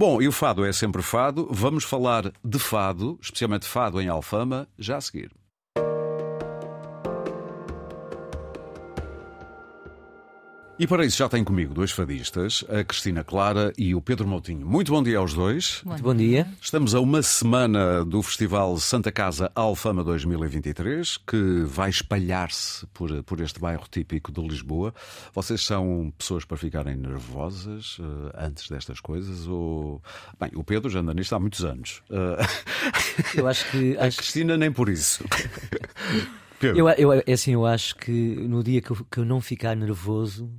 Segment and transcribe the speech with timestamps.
[0.00, 1.46] Bom, e o fado é sempre fado.
[1.50, 5.30] Vamos falar de fado, especialmente fado em Alfama, já a seguir.
[10.80, 14.66] E para isso já tenho comigo dois fadistas, a Cristina Clara e o Pedro Moutinho.
[14.66, 15.82] Muito bom dia aos dois.
[15.84, 16.48] Muito bom dia.
[16.58, 23.42] Estamos a uma semana do Festival Santa Casa Alfama 2023, que vai espalhar-se por, por
[23.42, 24.94] este bairro típico de Lisboa.
[25.34, 29.46] Vocês são pessoas para ficarem nervosas uh, antes destas coisas?
[29.46, 30.02] Ou...
[30.40, 32.02] Bem, o Pedro já anda nisto há muitos anos.
[32.08, 32.40] Uh...
[33.38, 33.98] Eu acho que.
[34.00, 35.22] A Cristina nem por isso.
[36.62, 39.76] eu, eu, é assim, eu acho que no dia que eu, que eu não ficar
[39.76, 40.50] nervoso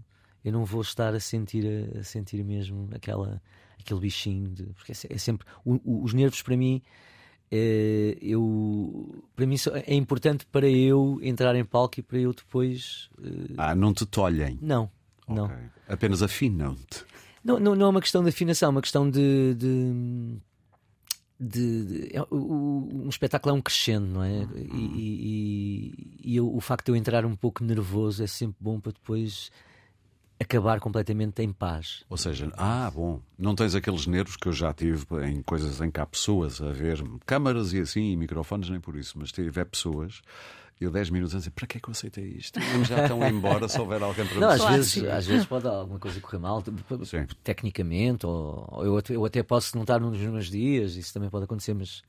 [0.44, 1.66] eu não vou estar a sentir
[1.98, 3.42] a, sentir mesmo aquela
[3.80, 6.82] aquele bichinho de, porque é, é sempre o, o, os nervos para mim
[7.52, 13.10] é, eu para mim é importante para eu entrar em palco e para eu depois
[13.20, 13.54] uh...
[13.58, 14.90] ah não te tolhem não
[15.28, 15.36] okay.
[15.36, 15.52] não
[15.88, 17.06] apenas afinam-te
[17.44, 20.40] não, não, não é uma questão de afinação, é uma questão de, de
[21.42, 24.48] de, de, é, o, um espetáculo é um crescendo, não é?
[24.56, 28.58] E, e, e, e eu, o facto de eu entrar um pouco nervoso é sempre
[28.60, 29.52] bom para depois
[30.42, 32.04] acabar completamente em paz.
[32.10, 35.92] Ou seja, ah, bom, não tens aqueles nervos que eu já tive em coisas em
[35.92, 39.66] que há pessoas a ver câmaras e assim, e microfones, nem por isso, mas tiver
[39.66, 40.22] pessoas.
[40.80, 42.60] Eu 10 minutos a dizer, para que é que eu aceitei isto?
[42.60, 46.00] Eles já estão embora se houver alguém para não, às vezes, às vezes pode alguma
[46.00, 46.64] coisa correr mal,
[47.06, 47.28] Sim.
[47.44, 51.44] tecnicamente, ou, ou eu, eu, até posso não estar nos meus dias, isso também pode
[51.44, 52.02] acontecer, mas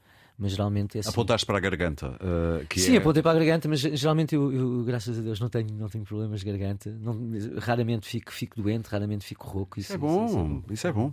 [0.42, 1.08] mas geralmente é assim.
[1.08, 2.08] Apontaste para a garganta.
[2.20, 2.98] Uh, Sim, é...
[2.98, 6.04] apontei para a garganta, mas geralmente eu, eu, graças a Deus, não tenho, não tenho
[6.04, 6.90] problemas de garganta.
[6.90, 7.16] Não,
[7.58, 9.78] raramente fico, fico doente, raramente fico rouco.
[9.78, 10.62] Isso, é bom, isso, é bom.
[10.70, 11.06] Isso é bom.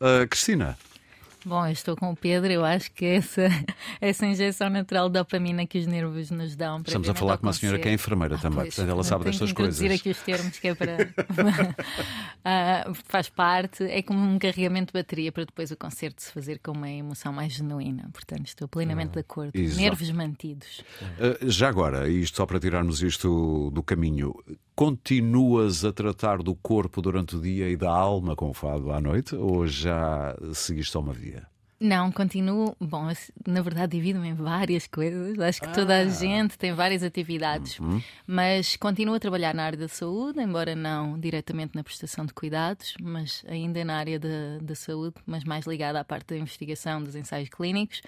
[0.00, 0.78] Uh, Cristina.
[1.44, 3.48] Bom, eu estou com o Pedro, eu acho que essa,
[4.00, 6.82] essa injeção natural de dopamina que os nervos nos dão.
[6.86, 9.24] Estamos a falar com uma senhora que é enfermeira ah, também, pois, portanto ela sabe
[9.24, 9.90] destas coisas.
[9.90, 11.12] aqui os termos que é para.
[12.50, 16.58] uh, faz parte, é como um carregamento de bateria para depois o concerto se fazer
[16.58, 18.10] com uma emoção mais genuína.
[18.12, 19.52] Portanto, estou plenamente ah, de acordo.
[19.54, 19.80] Exato.
[19.80, 20.84] Nervos mantidos.
[21.00, 24.34] Uh, já agora, isto só para tirarmos isto do caminho,
[24.74, 28.98] continuas a tratar do corpo durante o dia e da alma com o fado à
[28.98, 31.29] noite ou já seguiste só uma via?
[31.80, 32.76] Não, continuo.
[32.78, 33.08] Bom,
[33.48, 35.38] na verdade, divido-me em várias coisas.
[35.38, 35.72] Acho que ah.
[35.72, 36.08] toda a ah.
[36.08, 38.02] gente tem várias atividades, uhum.
[38.26, 42.94] mas continuo a trabalhar na área da saúde, embora não diretamente na prestação de cuidados,
[43.00, 47.16] mas ainda na área da, da saúde, mas mais ligada à parte da investigação dos
[47.16, 48.02] ensaios clínicos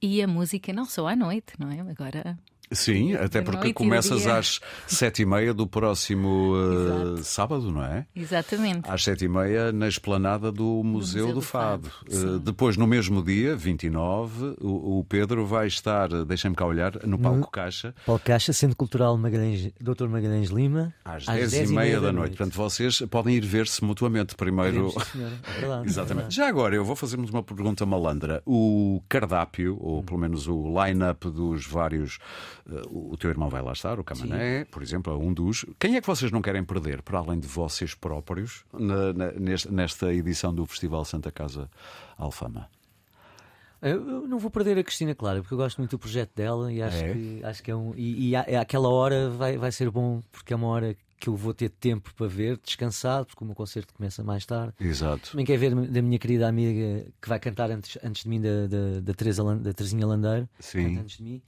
[0.00, 1.78] e a música, não só à noite, não é?
[1.80, 2.36] Agora
[2.70, 8.06] Sim, até porque começas às sete e meia do próximo uh, sábado, não é?
[8.16, 8.90] Exatamente.
[8.90, 11.90] Às sete e meia na esplanada do Museu do, Museu do Fado.
[11.90, 12.36] Fado.
[12.36, 17.18] Uh, depois, no mesmo dia, 29, o, o Pedro vai estar, deixem-me cá olhar, no
[17.18, 17.94] Palco no Caixa.
[18.06, 20.08] Palco Caixa, Centro Cultural Magalhães, Dr.
[20.08, 20.94] Magalhães Lima.
[21.04, 22.16] Às, às dez, e meia da, da noite.
[22.16, 22.36] noite.
[22.36, 24.92] Portanto, vocês podem ir ver-se mutuamente primeiro.
[24.92, 26.00] Podemos, é verdade, Exatamente.
[26.00, 26.34] É verdade.
[26.34, 28.42] Já agora, eu vou fazer-nos uma pergunta malandra.
[28.46, 32.18] O cardápio, ou pelo menos o line-up dos vários
[32.90, 34.70] o teu irmão vai lá estar, o Camané, Sim.
[34.70, 35.64] por exemplo, é um dos.
[35.78, 39.32] Quem é que vocês não querem perder, para além de vocês próprios, na, na,
[39.70, 41.68] nesta edição do Festival Santa Casa
[42.16, 42.68] Alfama?
[43.82, 46.80] Eu não vou perder a Cristina Clara, porque eu gosto muito do projeto dela e
[46.80, 47.12] acho, é.
[47.12, 47.92] que, acho que é um.
[47.96, 51.52] E, e aquela hora vai, vai ser bom, porque é uma hora que eu vou
[51.52, 54.74] ter tempo para ver, descansado, porque o meu concerto começa mais tarde.
[54.80, 55.32] Exato.
[55.32, 58.66] Também quer ver da minha querida amiga que vai cantar antes, antes de mim, da,
[58.68, 60.48] da, da, Teresa, da Terezinha Landeiro.
[60.60, 60.98] Sim.
[60.98, 61.42] Antes de mim.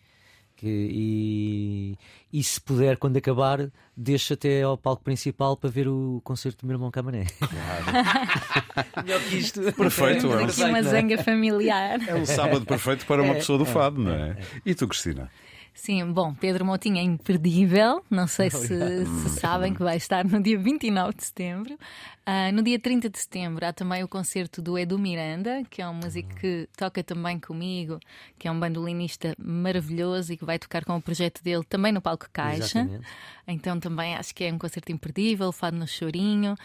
[0.57, 1.99] Que, e,
[2.33, 6.69] e se puder, quando acabar, deixa até ao palco principal para ver o concerto do
[6.69, 7.27] meu irmão Camané.
[7.39, 9.03] Claro.
[9.05, 9.61] Melhor que isto.
[9.73, 10.45] Perfeito, é.
[10.45, 12.01] Aqui uma zanga familiar.
[12.09, 14.31] É um sábado perfeito para uma é, pessoa do é, fado, não é?
[14.31, 14.37] é?
[14.65, 15.31] E tu, Cristina?
[15.75, 18.03] Sim, bom, Pedro Moutinho é imperdível.
[18.09, 21.75] Não sei se, se, sabem que vai estar no dia 29 de setembro.
[21.75, 25.89] Uh, no dia 30 de setembro há também o concerto do Edu Miranda, que é
[25.89, 27.99] um músico que toca também comigo,
[28.39, 32.01] que é um bandolinista maravilhoso e que vai tocar com o projeto dele também no
[32.01, 32.79] Palco Caixa.
[32.79, 33.07] Exatamente.
[33.47, 36.57] Então também acho que é um concerto imperdível, fado no chorinho.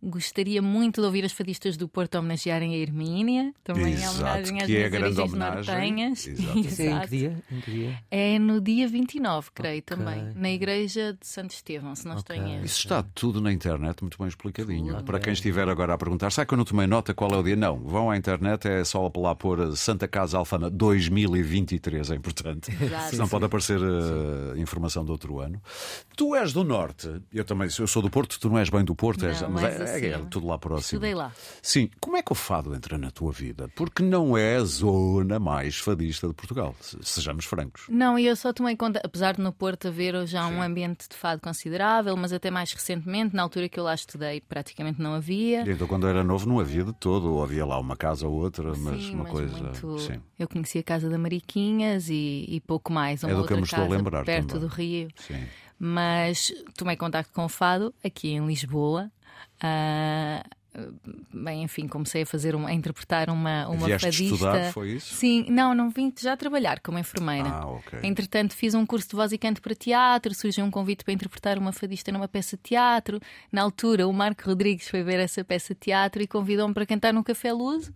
[0.00, 4.60] Gostaria muito de ouvir as fadistas do Porto homenagearem a Hermínia, também Exato, é homenagem
[4.60, 6.02] às que é a grande homenagem.
[6.12, 6.58] Exato.
[6.58, 6.82] Exato.
[6.82, 7.42] É em que dia?
[7.50, 8.02] Em que dia?
[8.10, 9.82] É no dia 29, creio okay.
[9.82, 12.36] também, na igreja de Santo Estevão, se não okay.
[12.36, 12.64] estou em erro.
[12.64, 14.94] Isso está tudo na internet, muito bem explicadinho.
[14.94, 15.04] Tudo.
[15.04, 17.42] Para quem estiver agora a perguntar, sabe que eu não tomei nota qual é o
[17.42, 17.56] dia?
[17.56, 22.70] Não, vão à internet, é só lá pôr Santa Casa Alfama 2023, é importante.
[22.70, 23.10] Exato.
[23.10, 25.60] Senão pode aparecer uh, informação de outro ano.
[26.18, 28.92] Tu és do Norte, eu também, eu sou do Porto, tu não és bem do
[28.92, 30.80] Porto, não, és, mas é, É, é, tudo lá próximo.
[30.98, 31.30] Estudei lá.
[31.62, 31.88] Sim.
[32.00, 33.68] Como é que o fado entra na tua vida?
[33.76, 37.84] Porque não é a zona mais fadista de Portugal, sejamos francos.
[37.88, 41.14] Não, e eu só tomei conta, apesar de no Porto haver já um ambiente de
[41.14, 45.60] fado considerável, mas até mais recentemente, na altura que eu lá estudei, praticamente não havia.
[45.70, 48.72] então, quando era novo, não havia de todo, ou havia lá uma casa ou outra,
[48.76, 49.56] mas Sim, uma mas coisa.
[49.56, 50.20] muito- Sim.
[50.36, 53.22] Eu conheci a Casa da Mariquinhas e, e pouco mais.
[53.22, 54.68] Uma É do que eu me estou a lembrar perto também.
[54.68, 55.08] do Rio.
[55.16, 55.46] Sim.
[55.78, 59.10] Mas tomei contacto com o fado aqui em Lisboa.
[59.60, 60.44] Ah,
[61.32, 64.34] bem, enfim, comecei a fazer uma, a interpretar uma, uma Vieste fadista.
[64.34, 65.14] estudar, foi isso?
[65.14, 67.48] Sim, não, não vim já trabalhar como enfermeira.
[67.48, 68.00] Ah, ok.
[68.02, 71.58] Entretanto, fiz um curso de voz e canto para teatro, surgiu um convite para interpretar
[71.58, 73.20] uma fadista numa peça de teatro.
[73.50, 77.12] Na altura, o Marco Rodrigues foi ver essa peça de teatro e convidou-me para cantar
[77.12, 77.92] no Café Luso.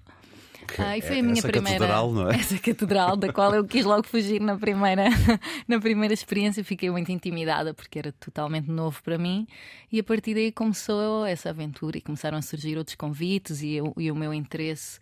[0.78, 2.34] Ah, e foi a minha Essa primeira catedral, não é?
[2.36, 5.04] essa catedral da qual eu quis logo fugir na primeira
[5.68, 9.46] na primeira experiência fiquei muito intimidada porque era totalmente novo para mim
[9.90, 13.92] e a partir daí começou essa aventura e começaram a surgir outros convites e, eu-
[13.96, 14.98] e o meu interesse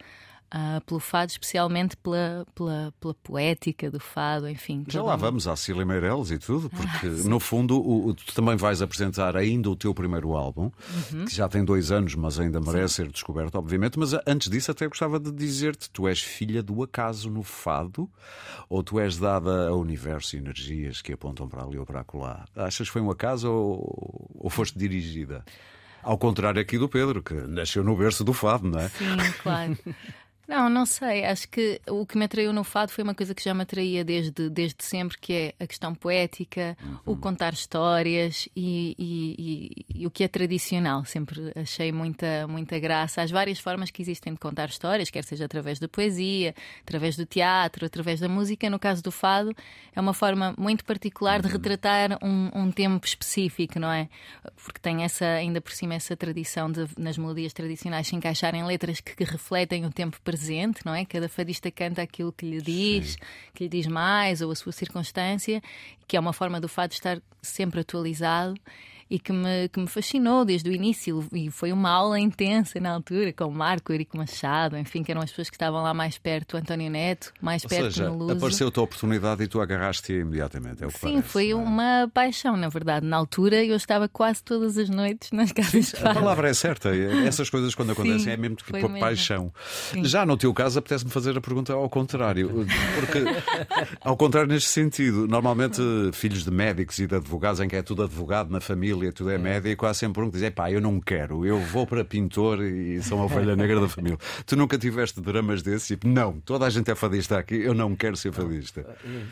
[0.50, 5.55] ah, pelo fado especialmente pela, pela, pela poética do fado enfim Já lá vamos à
[5.55, 9.70] Cília Meireles e tudo, porque Ah, no fundo o, o- tu também vais apresentar ainda
[9.70, 10.70] o teu primeiro álbum,
[11.12, 11.25] Uhum.
[11.25, 13.99] que já tem dois anos, mas ainda merece ser descoberto, obviamente.
[13.99, 18.11] Mas a- antes disso, até gostava de dizer-te: tu és filha do acaso no fado,
[18.69, 22.44] ou tu és dada a universo e energias que apontam para ali ou para acolá?
[22.56, 25.44] Achas que foi um acaso ou, ou foste dirigida?
[26.02, 28.88] Ao contrário aqui do Pedro, que nasceu no berço do fado, não é?
[28.88, 29.05] Sim,
[29.43, 29.76] claro.
[30.50, 31.25] Não, não sei.
[31.25, 34.05] Acho que o que me atraiu no fado foi uma coisa que já me atraía
[34.05, 36.76] desde, desde sempre, que é a questão poética,
[37.06, 39.37] o contar histórias e, e-
[39.94, 41.05] e- e o que é tradicional.
[41.05, 45.44] Sempre achei muita, muita graça às várias formas que existem de contar histórias, quer seja
[45.44, 46.52] através da poesia,
[46.82, 48.69] através do teatro, através da música.
[48.69, 49.55] No caso do fado,
[49.94, 54.08] é uma forma muito particular de retratar um, um tempo específico, não é?
[54.64, 59.00] Porque tem essa, ainda por cima, essa tradição de, nas melodias tradicionais, se encaixarem letras
[59.00, 60.39] que, que refletem o tempo presente,
[60.84, 61.04] não é?
[61.04, 63.16] Cada fadista canta aquilo que lhe diz,
[63.54, 65.60] que lhe diz mais, ou a sua circunstância,
[66.06, 68.54] que é uma forma do fado estar sempre atualizado.
[69.10, 72.90] E que me, que me fascinou desde o início, e foi uma aula intensa na
[72.92, 76.16] altura, com o Marco, Eurico Machado, enfim, que eram as pessoas que estavam lá mais
[76.16, 78.32] perto, o António Neto, mais Ou perto seja, no Luso.
[78.34, 80.84] apareceu-te a oportunidade e tu agarraste-a imediatamente.
[80.84, 81.54] É o que Sim, parece, foi é?
[81.56, 83.04] uma paixão, na verdade.
[83.04, 86.90] Na altura eu estava quase todas as noites nas casas A palavra é certa.
[87.26, 89.04] Essas coisas, quando acontecem, Sim, é mesmo tipo foi por mesmo.
[89.04, 89.52] paixão.
[89.90, 90.04] Sim.
[90.04, 92.64] Já no teu caso, apetece-me fazer a pergunta ao contrário.
[92.94, 93.24] Porque,
[94.00, 95.80] ao contrário, neste sentido, normalmente
[96.12, 99.38] filhos de médicos e de advogados, em que é tudo advogado na família, tudo é
[99.38, 102.62] médico, há sempre um que diz: "É pá, eu não quero, eu vou para pintor
[102.62, 104.19] e sou uma ovelha negra da família.
[104.47, 105.88] Tu nunca tiveste dramas desses?
[105.88, 108.85] Tipo, não, toda a gente é fadista aqui, eu não quero ser fadista.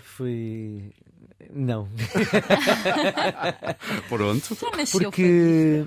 [0.02, 0.90] Foi.
[1.52, 1.88] Não.
[4.08, 4.56] Pronto.
[4.60, 5.84] Já nasceu Porque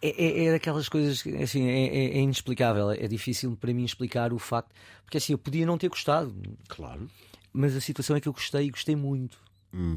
[0.00, 2.90] é, é, é daquelas coisas que assim, é, é- é inexplicável.
[2.90, 4.70] É difícil para mim explicar o facto.
[5.04, 6.34] Porque assim, eu podia não ter gostado,
[6.68, 7.08] Claro.
[7.52, 9.38] mas a situação é que eu gostei e gostei muito.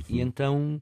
[0.10, 0.82] E então.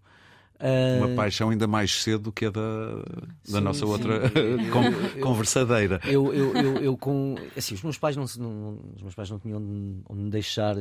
[0.59, 3.03] Ah, Uma paixão ainda mais cedo que a da, da
[3.43, 3.91] Sim, nossa sim.
[3.91, 4.83] outra Eu- con-
[5.17, 5.99] eu- conversadeira.
[6.05, 9.39] eu, eu, eu, eu com assim, os meus pais não, não- os meus pais não
[9.39, 10.77] tinham onde, onde me deixar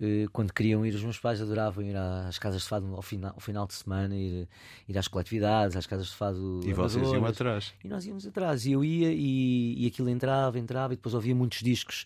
[0.00, 0.94] eh, quando queriam ir.
[0.94, 4.14] Os meus pais adoravam ir às casas de fado ao final, ao final de semana,
[4.14, 4.48] ir,
[4.88, 6.60] ir às coletividades, às casas de fado.
[6.64, 7.74] E vocês iam atrás.
[7.84, 8.64] E nós íamos atrás.
[8.66, 12.04] E eu ia e, e aquilo entrava, entrava, e depois ouvia muitos discos.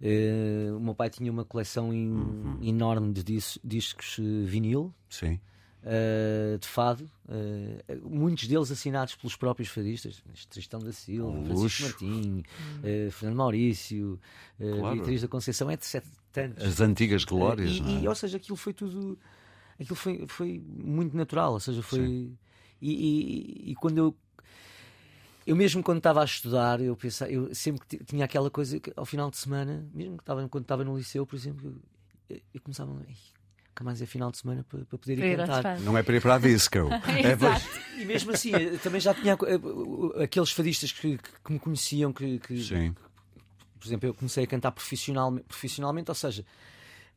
[0.00, 2.58] Eh, o meu pai tinha uma coleção em- Uhum.
[2.60, 4.92] enorme de dis- discos eh, vinil.
[5.08, 5.38] Sim.
[5.84, 11.62] Eh, de fado, eh, muitos deles assinados pelos próprios fadistas, Tristão da Silva, Um Francisco
[11.62, 11.82] luxo.
[11.84, 12.42] Martim,
[12.82, 14.18] eh, Fernando Maurício,
[14.58, 14.96] Claro.
[14.96, 16.04] Beatriz da Conceição, etc.
[16.32, 16.64] Tantos.
[16.64, 18.00] As antigas glórias, E- não é?
[18.02, 19.18] e, ou seja, aquilo foi tudo.
[19.80, 21.52] Aquilo foi, foi muito natural.
[21.54, 22.32] Ou seja, foi.
[22.80, 24.16] E, e- e quando eu.
[25.44, 28.78] Eu mesmo quando estava a estudar, eu pensava, eu sempre que ti- tinha aquela coisa
[28.78, 31.74] que ao final de semana, mesmo que estava, quando estava no liceu, por exemplo,
[32.30, 33.41] eu, eu começava a.
[33.72, 35.80] "Ei, Nunca mais é final de semana para, para poder ir cantar.
[35.80, 36.76] Não é para ir para a disco.
[37.24, 37.60] é para...
[37.98, 42.38] E mesmo assim, eu também já tinha eh, aqueles fadistas que, que me conheciam, que,
[42.38, 42.94] que- Sim.
[43.80, 46.44] por exemplo, eu comecei a cantar profissionalmente, profissionalmente ou seja,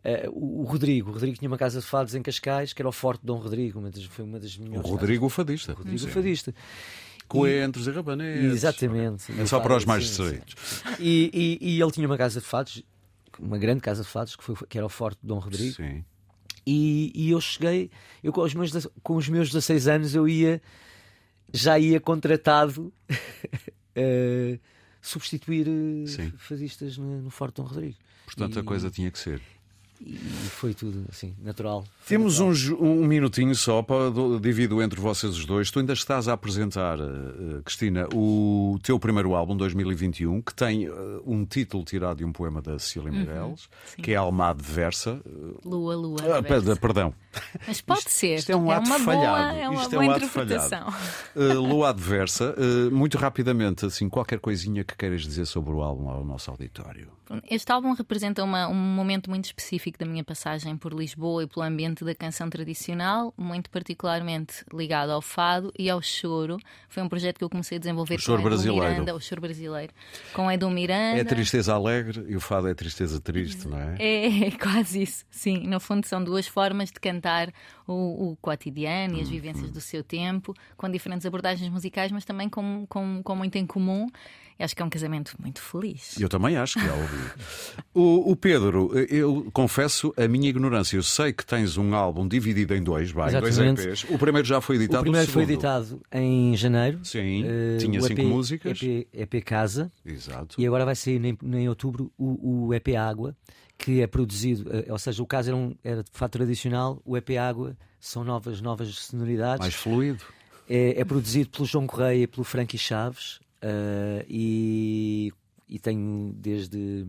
[0.03, 2.87] eh, o, o Rodrigo, o Rodrigo tinha uma casa de fados em Cascais, que era
[2.87, 4.89] o Forte Dom Rodrigo, uma das, foi uma das O melhores.
[4.89, 5.73] Rodrigo o Fadista.
[5.73, 5.83] casas.
[5.85, 6.13] Rodrigo Sim.
[6.13, 6.55] Fadista.
[7.27, 8.43] Coentros e rabanetes.
[8.53, 9.41] Exatamente.
[9.41, 10.55] É só para os mais distraídos.
[10.99, 12.81] E, e- e ele tinha uma casa de fados,
[13.39, 15.73] uma grande casa de fados, que, foi, que era o Forte Dom Rodrigo.
[15.75, 16.05] Sim.
[16.65, 17.91] E, e eu cheguei,
[18.23, 20.61] eu com os, meus, com os meus 16 anos, eu ia,
[21.53, 24.57] já ia contratado a
[25.01, 26.33] substituir eh, Sim.
[26.37, 27.97] fadistas no, no Forte Dom Rodrigo.
[28.25, 29.41] Portanto, a E- coisa tinha que ser.
[30.01, 30.17] E
[30.49, 31.83] foi tudo assim, natural.
[32.07, 34.11] Temos uns, um minutinho só para
[34.41, 35.71] divido entre vocês os dois.
[35.71, 41.21] Tu ainda estás a apresentar, uh, Cristina, o teu primeiro álbum, 2021, que tem uh,
[41.25, 43.69] um título tirado de um poema da Cecília uhum, Meirelles,
[44.01, 45.21] que é Alma Adversa.
[45.63, 46.19] Lua, Lua.
[46.39, 47.13] Uh, perdão.
[47.67, 48.35] Mas pode isto, ser.
[48.35, 49.53] Isto é um é ato falhado.
[49.53, 50.95] Boa, é uma isto é um ato falhado.
[51.35, 52.55] Lua Adversa.
[52.91, 57.11] muito rapidamente, assim, qualquer coisinha que queiras dizer sobre o álbum ao nosso auditório.
[57.49, 61.65] Este álbum representa uma, um momento muito específico da minha passagem por Lisboa e pelo
[61.65, 66.57] ambiente da canção tradicional, muito particularmente ligado ao fado e ao choro.
[66.87, 68.85] Foi um projeto que eu comecei a desenvolver o choro com brasileiro.
[68.85, 69.91] Miranda, o choro brasileiro,
[70.33, 71.19] com Edu Miranda.
[71.19, 73.95] É tristeza alegre e o fado é tristeza triste, não é?
[73.99, 75.65] É, é quase isso, sim.
[75.65, 77.24] No fundo, são duas formas de cantar
[77.87, 82.25] o, o cotidiano e as hum, vivências do seu tempo, com diferentes abordagens musicais, mas
[82.25, 84.07] também com, com, com muito em comum.
[84.57, 86.17] Acho que é um casamento muito feliz.
[86.17, 87.31] Eu também acho que é óbvio.
[87.93, 90.95] o, o, Pedro, eu confesso a minha ignorância.
[90.95, 94.05] Eu sei que tens um álbum dividido em dois, vai, dois EPs.
[94.09, 94.99] O primeiro já foi editado.
[94.99, 96.99] O primeiro o foi editado em janeiro.
[97.03, 98.81] Sim, uh, tinha cinco EP, músicas.
[98.81, 99.91] EP, EP Casa.
[100.05, 100.55] Exato.
[100.57, 103.35] E agora vai sair em, em outubro o, o EP Água,
[103.77, 107.17] que é produzido, uh, ou seja, o Casa era, um, era de fato tradicional, o
[107.17, 109.59] EP Água são novas, novas sonoridades.
[109.59, 110.23] Mais fluido.
[110.67, 113.39] É, é, produzido pelo João Correia e pelo Frankie Chaves.
[113.61, 115.33] Uh, e,
[115.67, 117.05] e, tenho desde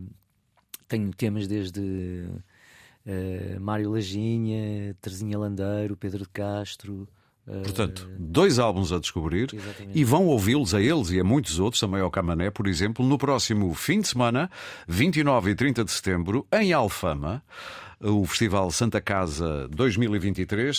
[0.87, 1.79] tenho temas desde
[3.05, 7.07] uh, Mário Lajinha, Terezinha Landeiro, Pedro de Castro.
[7.47, 9.97] Portanto, dois álbuns a descobrir exatamente.
[9.97, 13.17] e vão ouvi-los a eles e a muitos outros, também ao Camané, por exemplo, no
[13.17, 14.51] próximo fim de semana,
[14.87, 17.41] 29 e 30 de setembro, em Alfama
[17.99, 20.75] o Festival Santa Casa 2023